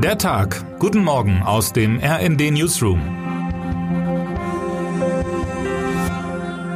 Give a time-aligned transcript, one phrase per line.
[0.00, 0.78] Der Tag.
[0.78, 3.00] Guten Morgen aus dem RND Newsroom.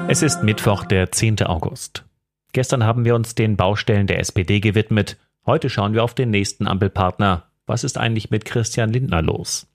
[0.08, 1.40] Es ist Mittwoch, der 10.
[1.44, 2.04] August.
[2.52, 5.18] Gestern haben wir uns den Baustellen der SPD gewidmet.
[5.46, 7.44] Heute schauen wir auf den nächsten Ampelpartner.
[7.64, 9.72] Was ist eigentlich mit Christian Lindner los?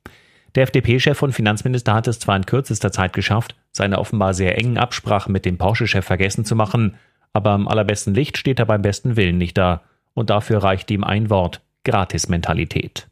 [0.56, 4.78] Der FDP-Chef und Finanzminister hat es zwar in kürzester Zeit geschafft, seine offenbar sehr engen
[4.78, 6.96] Absprachen mit dem Porsche-Chef vergessen zu machen,
[7.32, 9.84] aber am allerbesten Licht steht er beim besten Willen nicht da.
[10.14, 13.08] Und dafür reicht ihm ein Wort: Gratis-Mentalität.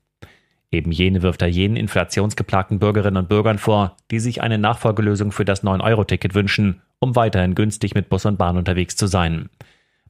[0.75, 5.45] Eben jene wirft er jenen inflationsgeplagten Bürgerinnen und Bürgern vor, die sich eine Nachfolgelösung für
[5.45, 9.49] das 9-Euro-Ticket wünschen, um weiterhin günstig mit Bus und Bahn unterwegs zu sein.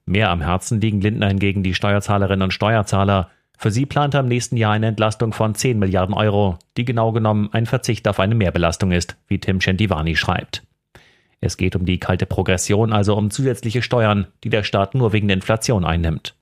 [0.08, 3.30] Mehr am Herzen liegen Lindner hingegen die Steuerzahlerinnen und Steuerzahler.
[3.60, 7.12] Für sie plant er im nächsten Jahr eine Entlastung von 10 Milliarden Euro, die genau
[7.12, 10.64] genommen ein Verzicht auf eine Mehrbelastung ist, wie Tim Centivani schreibt.
[11.42, 15.28] Es geht um die kalte Progression, also um zusätzliche Steuern, die der Staat nur wegen
[15.28, 16.34] der Inflation einnimmt.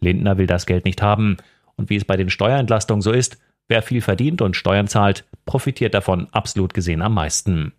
[0.00, 1.38] Lindner will das Geld nicht haben.
[1.76, 3.38] Und wie es bei den Steuerentlastungen so ist,
[3.68, 7.72] wer viel verdient und Steuern zahlt, profitiert davon absolut gesehen am meisten.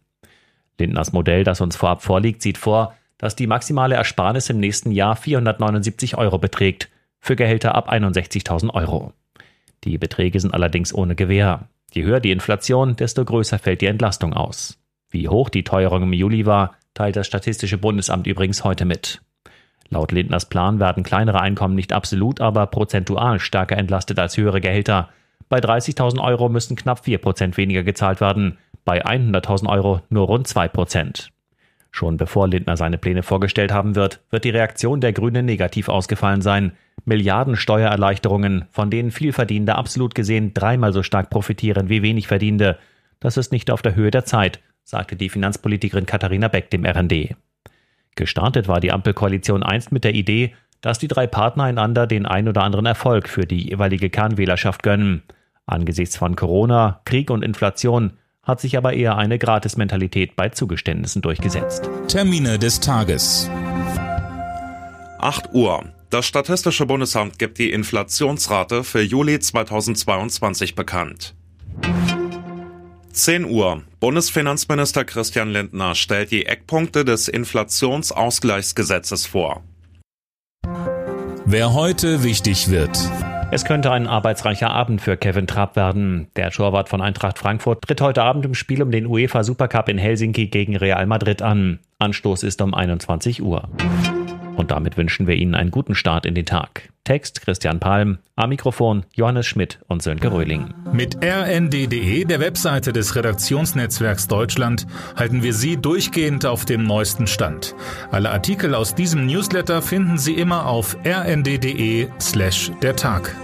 [0.79, 5.15] Lindners Modell, das uns vorab vorliegt, sieht vor, dass die maximale Ersparnis im nächsten Jahr
[5.15, 9.13] 479 Euro beträgt, für Gehälter ab 61.000 Euro.
[9.85, 11.69] Die Beträge sind allerdings ohne Gewähr.
[11.93, 14.77] Je höher die Inflation, desto größer fällt die Entlastung aus.
[15.09, 19.21] Wie hoch die Teuerung im Juli war, teilt das Statistische Bundesamt übrigens heute mit.
[19.89, 25.09] Laut Lindners Plan werden kleinere Einkommen nicht absolut, aber prozentual stärker entlastet als höhere Gehälter.
[25.49, 30.47] Bei 30.000 Euro müssen knapp 4 Prozent weniger gezahlt werden, bei 100.000 Euro nur rund
[30.47, 31.31] 2 Prozent.
[31.91, 36.41] Schon bevor Lindner seine Pläne vorgestellt haben wird, wird die Reaktion der Grünen negativ ausgefallen
[36.41, 36.71] sein.
[37.05, 42.79] Milliarden Steuererleichterungen, von denen Vielverdienende absolut gesehen dreimal so stark profitieren wie wenig Verdienende.
[43.19, 47.35] Das ist nicht auf der Höhe der Zeit, sagte die Finanzpolitikerin Katharina Beck dem RND.
[48.15, 52.47] Gestartet war die Ampelkoalition einst mit der Idee, dass die drei Partner einander den ein
[52.47, 55.23] oder anderen Erfolg für die jeweilige Kernwählerschaft gönnen.
[55.65, 61.89] Angesichts von Corona, Krieg und Inflation hat sich aber eher eine Gratismentalität bei Zugeständnissen durchgesetzt.
[62.09, 63.49] Termine des Tages.
[65.19, 65.85] 8 Uhr.
[66.09, 71.33] Das Statistische Bundesamt gibt die Inflationsrate für Juli 2022 bekannt.
[73.13, 73.83] 10 Uhr.
[74.01, 79.63] Bundesfinanzminister Christian Lindner stellt die Eckpunkte des Inflationsausgleichsgesetzes vor.
[81.45, 82.97] Wer heute wichtig wird.
[83.51, 86.27] Es könnte ein arbeitsreicher Abend für Kevin Trapp werden.
[86.37, 89.97] Der Torwart von Eintracht Frankfurt tritt heute Abend im Spiel um den UEFA Supercup in
[89.97, 91.79] Helsinki gegen Real Madrid an.
[91.99, 93.69] Anstoß ist um 21 Uhr.
[94.55, 96.89] Und damit wünschen wir Ihnen einen guten Start in den Tag.
[97.03, 100.73] Text Christian Palm, am Mikrofon Johannes Schmidt und Sönke Röhling.
[100.93, 104.87] Mit rnd.de, der Webseite des Redaktionsnetzwerks Deutschland,
[105.17, 107.75] halten wir Sie durchgehend auf dem neuesten Stand.
[108.11, 113.35] Alle Artikel aus diesem Newsletter finden Sie immer auf rnd.de slash der Tag.